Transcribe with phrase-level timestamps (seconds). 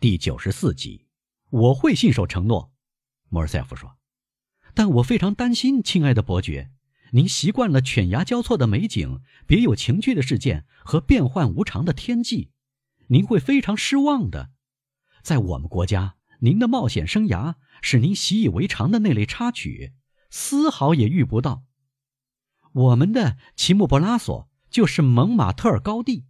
[0.00, 1.08] 第九十四集，
[1.50, 2.70] 我会信守承诺，
[3.30, 3.96] 莫尔塞夫说。
[4.72, 6.70] 但我非常担心，亲爱的伯爵，
[7.10, 12.52] 您习惯了犬牙交错的美景、别有情趣的事件和变幻无常的天际，
[13.08, 14.50] 您会非常失望的。
[15.24, 19.94] 在我们国家，您的冒险生涯是您习以为常的那类插曲，
[20.30, 21.64] 丝毫也遇不到。
[22.70, 26.26] 我们的奇木博拉索就是蒙马特尔高地，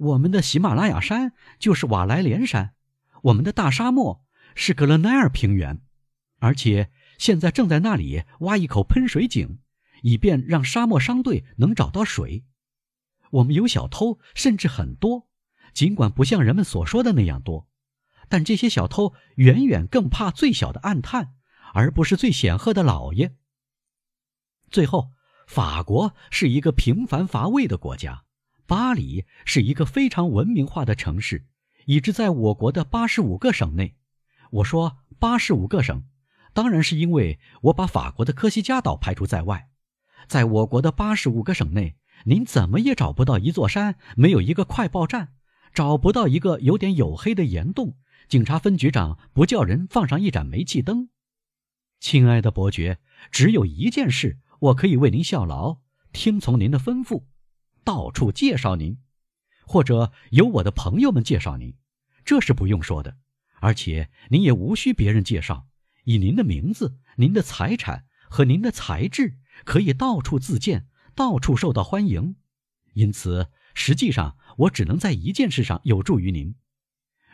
[0.00, 2.74] 我们的喜马拉雅山就是瓦莱连山。
[3.22, 5.80] 我们的大沙漠是格勒奈尔平原，
[6.38, 9.60] 而且现在正在那里挖一口喷水井，
[10.02, 12.44] 以便让沙漠商队能找到水。
[13.30, 15.28] 我们有小偷，甚至很多，
[15.72, 17.68] 尽管不像人们所说的那样多，
[18.28, 21.34] 但这些小偷远远更怕最小的暗探，
[21.72, 23.36] 而不是最显赫的老爷。
[24.70, 25.12] 最后，
[25.46, 28.24] 法国是一个平凡乏味的国家，
[28.66, 31.46] 巴黎是一个非常文明化的城市。
[31.86, 33.96] 以致在我国的八十五个省内，
[34.50, 36.04] 我说八十五个省，
[36.52, 39.68] 当然是因为我把法国的科西嘉岛排除在外。
[40.28, 45.34] 在我国的八十五个省内，您怎么也找不到一座山没有一个快报站，
[45.74, 47.96] 找不到一个有点黝黑的岩洞，
[48.28, 51.08] 警察分局长不叫人放上一盏煤气灯。
[51.98, 52.98] 亲爱的伯爵，
[53.30, 55.78] 只有一件事我可以为您效劳，
[56.12, 57.24] 听从您的吩咐，
[57.84, 58.98] 到处介绍您。
[59.64, 61.74] 或者由我的朋友们介绍您，
[62.32, 63.18] 这是不用说的，
[63.60, 65.66] 而且您也无需别人介绍，
[66.04, 72.36] 以您的名字、您的财产和您的才智，可以到处自荐，到处受到欢迎。
[72.94, 76.54] 因此，实际上我只能在一件事上有助于您：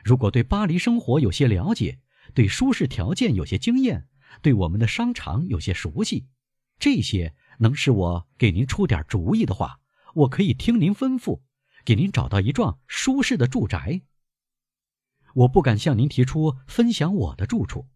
[0.02, 2.00] 如果对巴黎生活有些了解，
[2.34, 4.08] 对舒适条件有些经验，
[4.42, 6.26] 对我们的商场有些熟悉，
[6.80, 9.78] 这些能使我给您出点主意的话，
[10.14, 11.42] 我可以听您吩咐。
[11.84, 14.02] 给您找到一幢舒适的住宅。
[15.38, 17.86] 我不敢向您提出分享我的住处，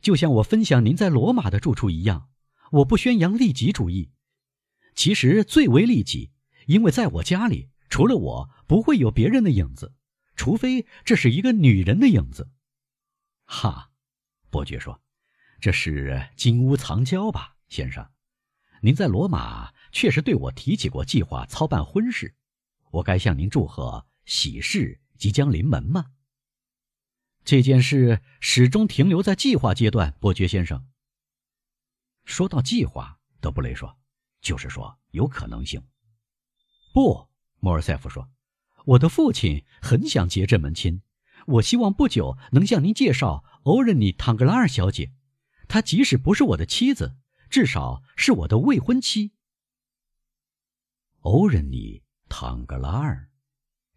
[0.00, 2.28] 就像我分享您在罗马的住处一样。
[2.70, 4.10] 我不宣扬利己主义，
[4.94, 6.30] 其实最为利己，
[6.66, 9.94] 因为在我家里除了我不会有别人的影子，
[10.36, 12.50] 除非这是一个女人的影子。
[13.46, 13.90] 哈，
[14.50, 15.00] 伯爵说
[15.60, 18.08] ：“这是金屋藏娇吧，先生？
[18.80, 22.36] 您在罗马确实对我提起过计划操办婚事。”
[22.92, 26.06] 我该向您祝贺喜事即将临门吗？
[27.46, 30.84] 这件事始终停留在计划阶段，伯爵先生。
[32.24, 33.96] 说到计划，德布雷说
[34.42, 35.80] ：“就是说有可能性。”
[36.92, 37.28] 不，
[37.60, 38.28] 莫尔塞夫说
[38.84, 41.02] ：“我的父亲很想结这门亲，
[41.46, 45.12] 我希望不久能向您介绍欧仁妮·唐格拉尔小姐。
[45.68, 47.14] 她即使不是我的妻子，
[47.48, 49.30] 至少是我的未婚妻。”
[51.22, 52.02] 欧仁妮。
[52.28, 53.30] 唐格拉尔，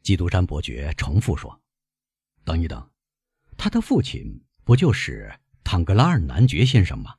[0.04, 1.60] 基督山伯爵重复说
[2.46, 2.92] ：“等一等，
[3.60, 7.18] 他的父亲不就是唐格拉尔男爵先生吗？”“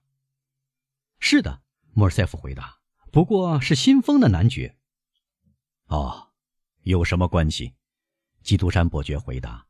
[1.21, 1.61] 是的。”
[1.93, 2.79] 莫尔塞夫回答
[3.13, 4.79] ，“不过是新封的男爵。
[5.89, 6.31] ”“哦，
[6.85, 7.75] 有什么关系？”
[8.43, 9.67] 基督山伯爵回答：“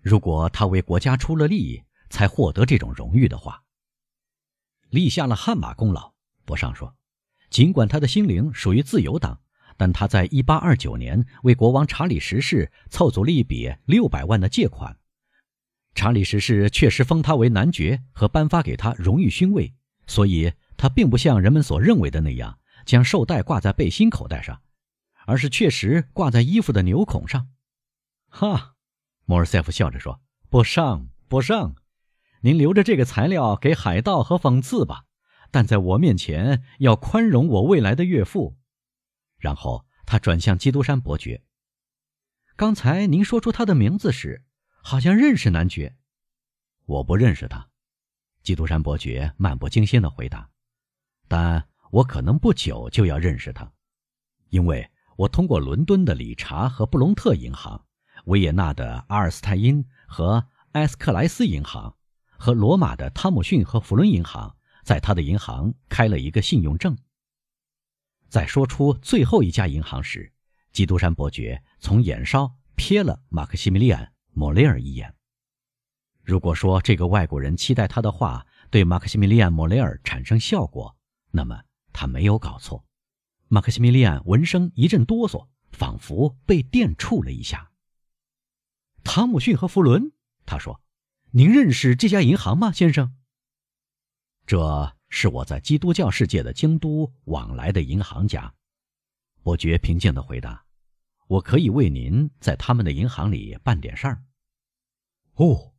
[0.00, 3.64] 如果他为国家出了力，才获得这种荣誉的话，
[4.90, 6.14] 立下了汗马功劳。”
[6.46, 6.94] 博尚说
[7.50, 9.40] ：“尽管他的心灵属于自由党。”
[9.76, 14.99] 但他在1829年为国王查理十世凑足了一笔六百万的借款，
[15.94, 19.74] 查理十世确实封他为男爵和颁发给他荣誉勋位，
[20.06, 24.62] 所以他并不像人们所认为的那样将绶带挂在背心口袋上，
[25.26, 27.48] 而是确实挂在衣服的纽孔上。
[28.28, 28.74] 哈，
[29.24, 31.74] 莫尔塞夫笑着说：“不上，不上，
[32.42, 35.04] 您留着这个材料给海盗和讽刺吧，
[35.50, 38.56] 但在我面前要宽容我未来的岳父。”
[39.38, 41.42] 然后他转向基督山伯爵。
[42.56, 44.44] 刚才您说出他的名字时，
[44.82, 45.96] 好像认识男爵。
[46.86, 47.68] 我不认识他，
[48.42, 50.50] 基督山伯爵漫不经心地回答。
[51.28, 53.72] 但我可能不久就要认识他，
[54.48, 57.86] 因为我通过伦敦的理查和布隆特银行、
[58.24, 61.96] 维也纳的阿尔斯泰因和埃斯克莱斯银行
[62.38, 66.96] 和罗马的汤姆逊和弗伦银行，在他的银行开了一个信用证。
[68.28, 70.32] 在说出最后一家银行时，
[70.72, 75.14] 基督山伯爵从眼梢瞥了马克西米利安·莫雷尔一眼。
[76.22, 80.96] 如果说这个外国人期待他的话对马克西米利安·莫雷尔产生效果，
[81.30, 81.62] 那么
[81.92, 82.84] 他没有搞错。
[83.48, 87.70] 马克西米利安闻声一阵哆嗦，仿佛被电触了一下。
[89.02, 90.12] 汤姆逊和弗伦，
[90.46, 90.80] 他说
[91.32, 93.16] ：“您认识这家银行吗，先生？”
[94.46, 94.96] 这。
[95.12, 98.54] 是我在基督教世界的京都往来的银行家，
[99.42, 100.64] 伯爵平静地回答
[101.30, 104.24] ：“我可以为您在他们的银行里办点事儿。”
[105.34, 105.74] 哦，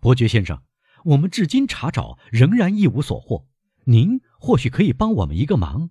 [0.00, 0.62] 伯爵先生，
[1.04, 3.46] 我们至今查找仍然一无所获。
[3.84, 5.90] 您或许可以帮我们一个忙。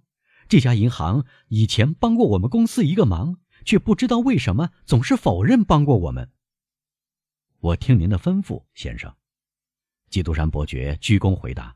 [0.50, 6.32] 这家银行以前帮过我们公司一个忙，却不知道为什么总是否认帮过我们。
[7.60, 9.16] 我听您的吩咐，先生。
[10.10, 11.76] 基督山伯爵鞠躬回答。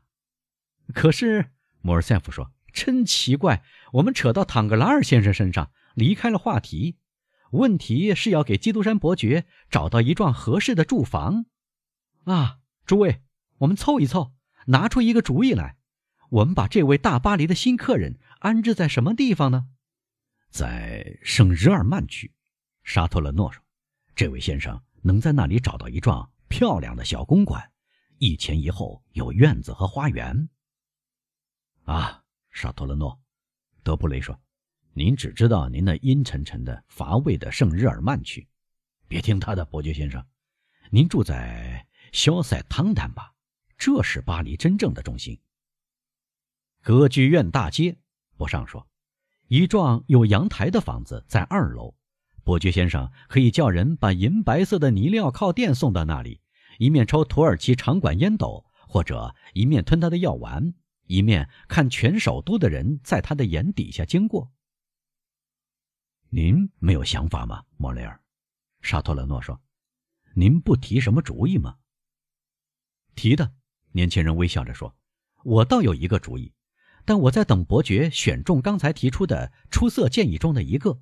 [0.92, 3.62] 可是，莫尔塞夫说：“真奇怪，
[3.92, 6.98] 我们扯到坦格拉尔先生身上，离开了话题。
[7.50, 11.46] 问题是要给基督山伯爵找到一幢合适的住房。
[12.24, 13.22] 啊，诸位，
[13.58, 14.32] 我们凑一凑，
[14.66, 15.76] 拿出一个主意来。
[16.30, 19.68] 我们把这位大巴黎的新客人安置在什么地方呢？
[20.50, 22.32] 在圣日耳曼区。”
[22.84, 23.62] 沙托勒诺说
[24.14, 27.70] ：“这位先生能在那里找到一幢漂亮的小公馆，
[28.18, 30.48] 一前一后有院子和花园。”
[31.84, 33.20] 啊，沙托勒诺，
[33.82, 34.38] 德布雷说
[34.98, 38.48] ：“您只知道您那阴沉沉的、乏味的圣日耳曼区，
[39.06, 40.26] 别听他的，伯爵先生。
[40.90, 43.32] 您住在肖塞汤坦吧，
[43.76, 45.38] 这是巴黎真正的中心。”
[46.82, 47.96] 歌剧院大街，
[48.36, 48.88] 博尚说
[49.46, 51.94] ：“一幢有阳台的房子在二楼，
[52.42, 56.40] 伯爵先生可以叫人把银白色的泥料靠垫送到那里，
[56.76, 60.74] 一面抽土耳其长管烟斗，或者一面吞他的药丸。”
[61.06, 64.50] 一面看全首都的人在他的眼底下经过。
[66.30, 68.20] 您没有想法吗，莫雷尔？
[68.82, 69.60] 沙托勒诺说
[70.36, 71.76] ：“您不提什么主意吗？”
[73.16, 73.54] 提的，
[73.92, 74.94] 年轻人微笑着说
[75.42, 76.52] ：“我倒有一个主意，
[77.06, 81.00] 但我在等伯爵选中刚才提出的出色建议中的一个。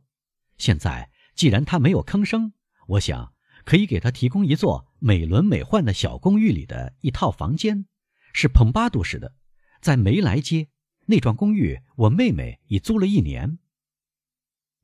[0.58, 2.52] 现在既然他没有吭声，
[2.86, 3.34] 我想
[3.64, 7.86] 可以给他提供一座美轮美奂的小公寓里的一套房间，
[8.32, 9.34] 是蓬巴杜式的。”
[9.82, 10.68] 在梅莱街
[11.06, 13.58] 那幢公寓，我妹妹已租了一年。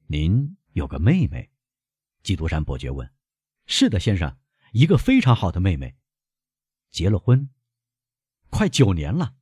[0.07, 1.51] 您有个妹妹？
[2.23, 3.11] 基督山伯爵问。
[3.67, 4.39] 是的，先生，
[4.73, 5.97] 一个非常好的妹妹，
[6.91, 7.49] 结了婚，
[8.51, 9.35] 快九年了。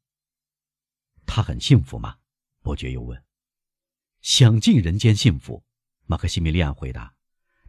[1.27, 2.19] 她很幸福吗？
[2.63, 3.25] 伯爵又问。
[4.21, 5.65] 享尽人间幸福，
[6.07, 7.15] 马克西米利安回答。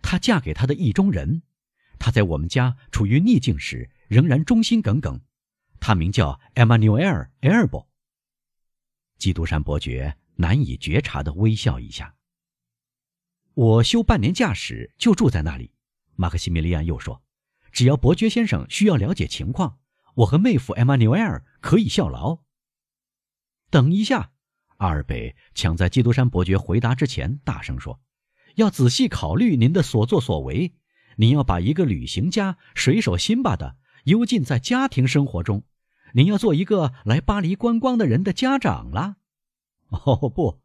[0.02, 1.44] 她嫁给他的意中人，
[1.98, 5.22] 她在我们家处于逆境时仍然忠心耿耿。
[5.80, 7.90] 他名叫艾玛纽埃尔·埃尔伯。
[9.18, 12.16] 基督山伯爵难以觉察的微笑一下。
[13.54, 15.72] 我休半年假时就住在那里。
[16.16, 17.22] 马克西米利安又说
[17.72, 19.80] ：“只要伯爵先生需要了解情况，
[20.16, 22.40] 我和妹夫艾玛纽埃尔可以效劳。”
[23.70, 24.32] 等一下，
[24.78, 28.00] 阿尔贝抢在基督山伯爵回答之前大声说
[28.56, 30.74] ：“要仔细考虑您的所作所为。
[31.18, 35.64] 您要把一个旅行家水手辛巴的幽禁在家庭生活中。”
[36.14, 39.16] 您要做一个来巴黎观光的人的家长了？
[39.92, 40.60] 哦不，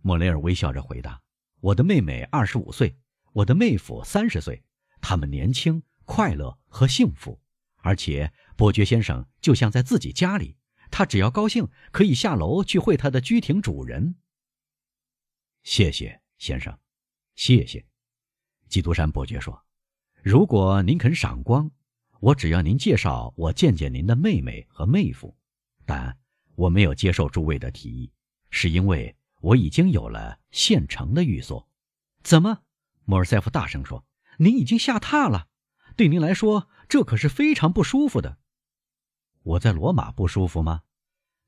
[0.00, 1.20] 莫雷尔微笑着回答
[1.66, 2.96] ：“我的妹妹二十五岁，
[3.32, 4.62] 我的妹夫三十岁，
[5.00, 7.40] 他们年轻、快乐和幸福，
[7.78, 10.56] 而且伯爵先生就像在自己家里，
[10.92, 14.14] 他只要高兴可以下楼去会他的居庭主人。”
[15.64, 16.78] 谢谢先生，
[17.34, 17.84] 谢谢。
[18.68, 19.60] 基督山伯爵说
[20.22, 21.68] ：“如果您肯赏光。”
[22.20, 25.36] 我只要您介绍我见见您的妹妹和妹夫，
[25.84, 26.16] 但
[26.54, 28.10] 我没有接受诸位的提议，
[28.50, 29.14] 是因为
[29.46, 31.68] 我已经有了现成的寓所。
[32.22, 32.62] 怎么？
[33.04, 34.04] 莫尔塞夫大声说
[34.38, 35.46] ：“您已经下榻了？
[35.94, 38.38] 对您来说，这可是非常不舒服的。”
[39.42, 40.82] 我在罗马不舒服吗？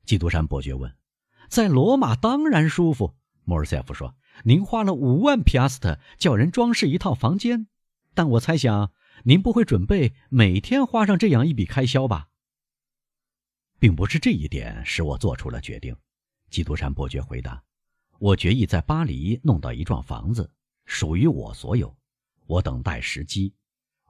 [0.05, 0.95] 基督山伯爵问。
[1.49, 4.15] “在罗马当然舒服。”莫尔塞夫说。
[4.45, 7.67] “您花了五万皮阿斯特叫人装饰一套房间，
[8.13, 8.93] 但我猜想。”
[9.25, 12.29] 您不会准备每天花上这样一笔开销吧？
[13.77, 15.93] 并不是这一点使我做出了决定，
[16.49, 17.61] 基督山伯爵回答。
[18.19, 20.51] 我决意在巴黎弄到一幢房子，
[20.85, 21.95] 属于我所有。
[22.47, 23.55] 我等待时机。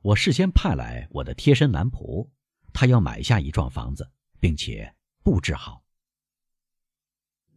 [0.02, 2.28] 我事先派来我的贴身男仆，
[2.74, 5.84] 他要买下一幢房子，并且布置好。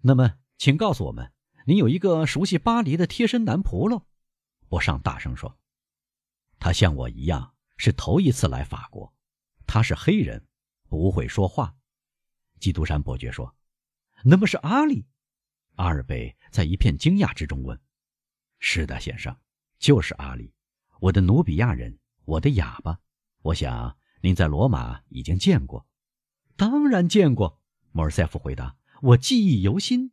[0.02, 1.32] 那么，请告诉我们，
[1.64, 4.06] 您有一个熟悉巴黎的贴身男仆喽？
[4.68, 5.58] 博尚大声说。
[6.58, 9.14] 他像我一样是头一次来法国，
[9.66, 10.46] 他是黑人，
[10.88, 11.76] 不会说话。
[12.60, 13.56] 基督山伯爵说
[14.24, 15.06] ：“那么是阿里？”
[15.76, 17.78] 阿尔贝在一片惊讶之中问
[18.60, 19.36] ：“是的，先生，
[19.78, 20.52] 就是阿里，
[21.00, 22.98] 我的努比亚人，我的哑巴。
[23.42, 25.86] 我想您在罗马已经见过。
[26.56, 27.60] ”“当然见过。”
[27.92, 30.12] 莫尔塞夫回答，“我记忆犹新。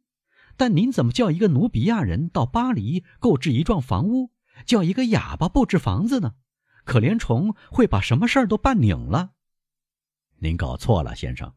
[0.58, 4.32] 但您怎么叫一个努比亚人到巴黎购置一幢房屋？”
[4.66, 6.36] 叫一个哑巴布置房子呢？
[6.84, 9.32] 可怜虫会把什么事儿都办拧了。
[10.40, 11.56] 您搞错了，先生。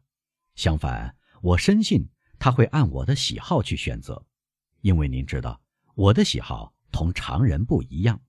[0.55, 2.07] 相反，我深信
[2.43, 4.21] 他会按我的喜好去选择，
[4.81, 5.61] 因为您知道
[5.95, 8.19] 我的喜好同常人不一样。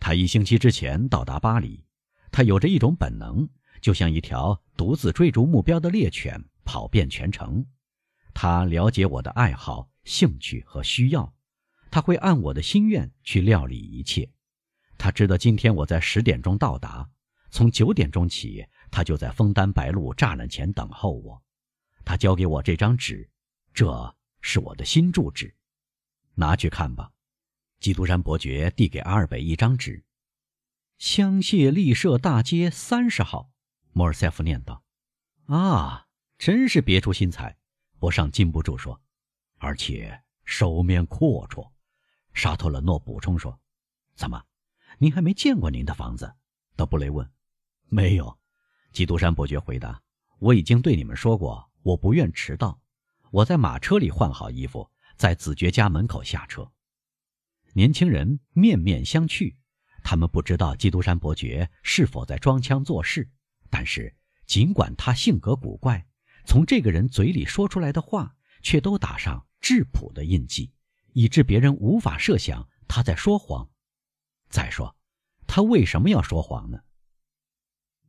[0.00, 1.84] 他一星期之前到达巴黎，
[2.32, 3.46] 他有着一种本能，
[3.82, 7.66] 就像一条独自追逐目标的猎犬，跑遍全城。
[8.32, 11.30] 他了解我的爱好、兴趣和需要，
[11.90, 14.26] 他会按我的心愿去料理一切。
[14.96, 17.06] 他知道今天我在十点钟到达，
[17.50, 21.42] 从九点钟起，他就在枫丹白露栅栏前等候我。
[22.06, 23.28] 他交给我这张纸，
[23.74, 25.52] 这是我的新住址，
[26.36, 27.10] 拿去看吧。
[27.80, 30.04] 基督山伯爵递给阿尔北一张纸。
[30.98, 33.50] 香榭丽舍大街三十号，
[33.90, 34.84] 莫尔塞夫念道
[35.46, 36.06] ：“啊，
[36.38, 37.58] 真是别出心裁。”
[37.98, 39.02] 博尚禁不住说
[39.58, 41.72] ：“而且手面阔绰。”
[42.32, 43.58] 沙托勒诺补充说
[44.14, 44.44] ：“怎么，
[44.98, 46.36] 您还没见过您的房子？”
[46.76, 47.28] 德布雷问。
[47.90, 48.38] “没有。”
[48.92, 50.00] 基督山伯爵回答
[50.38, 52.80] ：“我已经对你们说过，我不愿迟到。
[53.30, 56.72] 我在马车里换好衣服，在子爵家门口下车。”
[57.74, 59.54] 年轻人面面相觑。
[60.02, 63.30] 他们不知道基督山伯爵是否在装腔作势，
[63.70, 64.16] 但是
[64.46, 66.06] 尽管他性格古怪，
[66.44, 70.72] 从这个人嘴里说出来的话却都打上质朴的印记，
[71.12, 73.68] 以致别人无法设想他在说谎。
[74.48, 74.96] 再说，
[75.46, 76.80] 他为什么要说谎呢？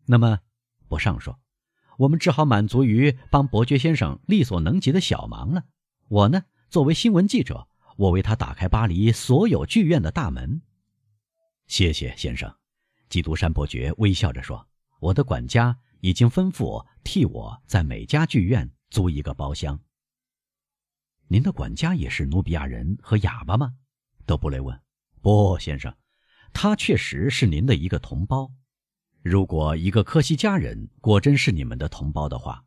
[0.06, 0.40] 那么，
[0.88, 1.40] 博尚说
[1.98, 5.66] ：“我们只好满足于帮伯爵先生力所能及的小忙了。
[6.08, 10.62] 我呢，作为新闻记者，我为他打开巴黎所有剧院的大门。”
[11.68, 12.56] 谢谢先生，
[13.10, 14.68] 基督山伯爵微笑着说
[15.02, 19.80] ：“我的管家已经吩咐替我在每家剧院租一个包厢。”
[21.28, 23.74] 您的管家也是努比亚人和哑巴吗？
[24.26, 24.80] 德布雷问。
[25.20, 25.94] “不，先生，
[26.54, 28.50] 他确实是您的一个同胞。
[29.28, 32.64] 如果一个科西嘉人果真是你们的同胞的话，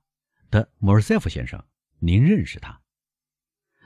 [0.51, 1.65] 的莫尔塞夫先生，
[2.01, 2.83] 您认识他？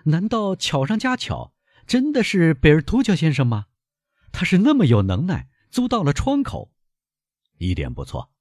[0.07, 1.55] 难道巧上加巧，
[1.87, 3.67] 真的是贝尔图乔先生吗？”
[4.33, 6.73] 他是那么有能耐，租到了窗口，
[7.59, 8.33] 一点不错。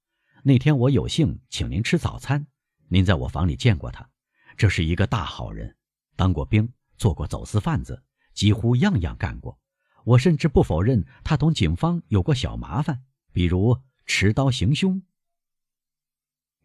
[0.41, 2.47] 那天我有幸请您吃早餐，
[2.87, 4.09] 您在我房里见过他。
[4.57, 5.77] 这是一个大好人，
[6.15, 9.59] 当过兵，做过走私贩子，几乎样样干过。
[10.05, 15.01] 我甚至不否认他同警方有过小麻烦，比如持刀行凶。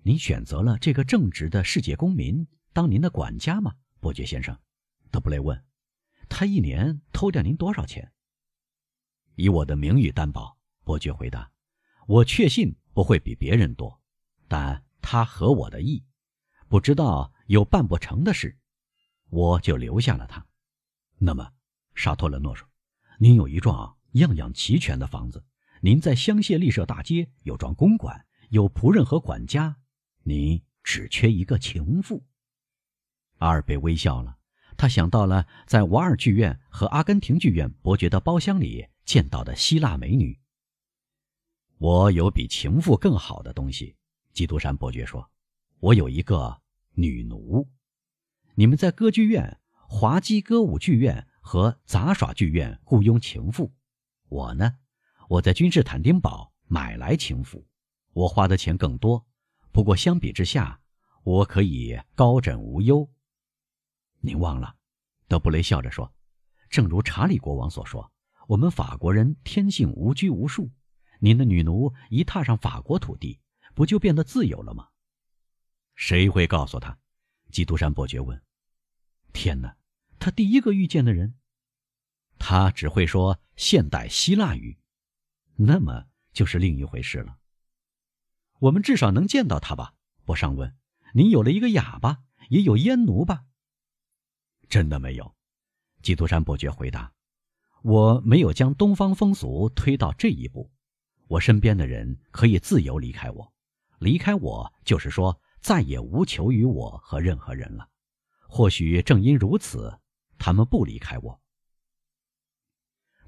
[0.03, 4.59] 您选择了这个正直的世界公民当您的管家吗，伯爵先生？
[5.11, 5.65] 德布雷问。
[6.29, 8.13] 他一年偷掉您多少钱？
[9.35, 11.51] 以我的名誉担保，伯爵回答
[12.07, 14.01] ：“我确信不会比别人多，
[14.47, 16.05] 但他合我的意，
[16.69, 18.59] 不知道有办不成的事，
[19.31, 20.47] 我就留下了他。”
[21.17, 21.53] 那么，
[21.95, 22.69] 沙托勒诺说
[23.19, 25.45] ：“您有一幢样样齐全的房子，
[25.81, 29.77] 您在香榭丽舍大街有幢公馆，有仆人和管家，
[30.23, 32.25] 您只缺一个情妇。”
[33.39, 34.39] 阿尔贝微笑了，
[34.77, 38.89] 他想到了在瓦尔剧院和阿根廷剧院伯爵的包厢里。
[39.09, 40.39] 见到的希腊美女。
[41.79, 43.97] 我有比情妇更好的东西，
[44.35, 45.31] 基督山伯爵说
[45.81, 46.61] ：“我有一个
[46.93, 47.67] 女奴。
[48.55, 53.73] 你们在歌剧院、滑稽歌舞剧院和杂耍剧院雇佣情妇，
[54.29, 54.77] 我呢，
[55.29, 57.65] 我在君士坦丁堡买来情妇。
[58.13, 59.25] 我花的钱更多，
[59.71, 60.81] 不过相比之下，
[61.23, 63.09] 我可以高枕无忧。”
[64.21, 64.75] 您忘了，
[65.29, 66.13] 德布雷笑着说
[66.69, 68.11] ：“正如查理国王所说。”
[68.49, 70.71] 我们法国人天性无拘无束，
[71.21, 73.39] 您的女奴一踏上法国土地，
[73.75, 74.89] 不就变得自由了吗？
[75.95, 76.99] 谁会告诉他？
[77.51, 78.43] 基督山伯爵问。
[79.35, 79.77] 天哪，
[80.19, 81.35] 他第一个遇见的人，
[82.39, 84.78] 他只会说现代希腊语，
[85.61, 87.37] 那么就是另一回事了。
[88.61, 89.95] 我们至少能见到他吧？
[90.25, 90.77] 博尚问。
[91.15, 93.47] 您有了一个哑巴，也有阉奴吧？
[94.69, 95.35] 真的没有，
[96.03, 97.13] 基督山伯爵回答。
[97.83, 100.71] 我没有将东方风俗推到这一步，
[101.27, 103.53] 我身边的人可以自由离开我，
[103.99, 107.89] 离开我就是说再也无求于我和任何人了。
[108.47, 109.99] 或许正因如此，
[110.39, 111.41] 他们不离开我。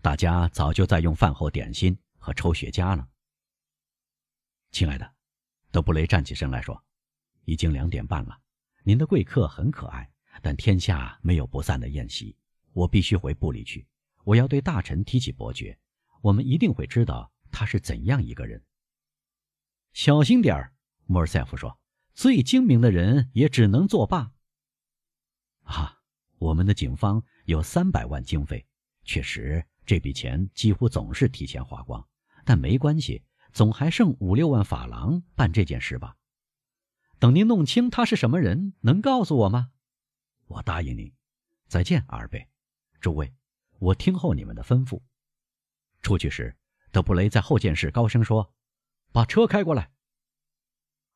[0.02, 3.08] 大家早就在用饭后点心和抽雪茄呢。
[4.70, 5.14] 亲爱的，
[5.72, 6.80] 德布雷站起身来说
[7.44, 8.40] ：“已经两点半了，
[8.84, 10.08] 您的贵客很可爱，
[10.40, 12.36] 但天下没有不散的宴席，
[12.72, 13.84] 我必须回部里去。”
[14.22, 15.76] 我要对大臣提起伯爵，
[16.20, 18.62] 我们一定会知道他是怎样一个人。
[19.94, 20.74] 小心点儿，
[21.06, 21.80] 莫尔塞夫说
[22.12, 24.32] ：“最精明的人也只能作罢。”
[25.64, 26.02] 啊，
[26.36, 28.64] 我们的警方有三百万经费，
[29.04, 32.06] 确实这笔钱几乎总是提前花光，
[32.44, 36.16] 但没关系，总还剩五六万法郎办这件事吧。
[37.18, 39.73] 等您弄清他是什么人，能告诉我吗？
[40.47, 41.12] 我答应您。
[41.68, 42.49] 再见，阿尔贝，
[43.00, 43.32] 诸位。
[43.78, 45.00] 我听候你们的吩咐。
[46.02, 46.56] 出去时，
[46.90, 48.52] 德布雷在后见室高声说
[49.12, 49.90] ：“把车开过来。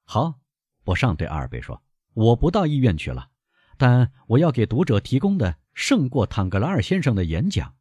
[0.05, 0.41] 好，
[0.85, 1.83] 博尚对阿尔贝说
[2.15, 3.31] ：“我不到医院去了，
[3.77, 7.77] 但我要给读者提供的胜过坦格拉尔先生的演讲。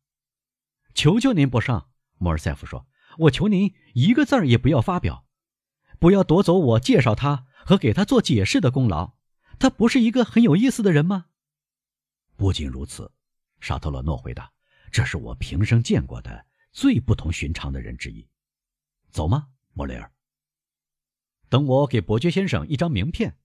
[0.93, 2.87] 求求您，博尚。”莫尔塞夫说
[3.19, 5.25] ：“我求您一个字儿也不要发表，
[5.99, 9.13] 不要夺走我介绍他和给他做解释的功劳。
[9.59, 11.27] 他不是一个很有意思的人吗？”
[12.35, 13.11] 不仅如此，
[13.59, 14.51] 沙特勒诺回答
[14.91, 18.27] ：“这是我平生见过的最不同寻常的人之一。”
[19.11, 20.11] 走吗，莫雷尔？
[21.47, 23.37] 等我给伯爵先生一张名片，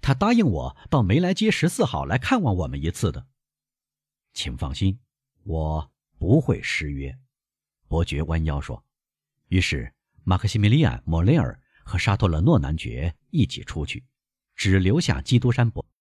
[0.00, 3.26] 他答应我到梅莱街十四号来看望我们一次的。
[4.32, 4.98] 请放心，
[5.44, 7.18] 我不会失约。
[7.86, 8.85] 伯爵弯腰说。
[9.48, 9.92] 于是，
[10.24, 14.02] 马克西米利亚·莫雷尔和沙托勒诺男爵一起出去，
[14.56, 15.86] 只留下基督山伯。